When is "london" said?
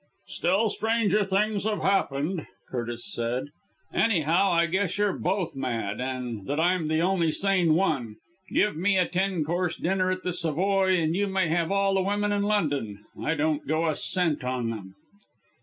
12.41-13.05